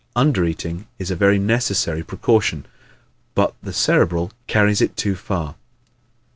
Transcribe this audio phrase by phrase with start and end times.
[0.15, 2.65] Under eating is a very necessary precaution
[3.35, 5.53] but the Cerebral carries it too far.